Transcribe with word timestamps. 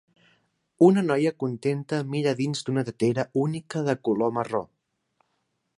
Una 0.85 1.03
noia 1.09 1.33
contenta 1.43 1.99
mira 2.15 2.33
dins 2.41 2.65
d'una 2.69 2.85
tetera 2.89 3.27
única 3.45 3.87
de 3.91 3.97
color 4.09 4.35
marró 4.39 4.63